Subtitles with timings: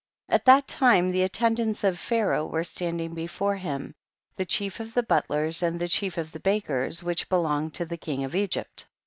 [0.29, 0.33] 2.
[0.33, 3.93] At that time the attendants of Pharaoh were standing before him^
[4.35, 7.97] the chief of the butlers and the chief of the bakers which belonged to the
[7.97, 8.87] king of Egypt.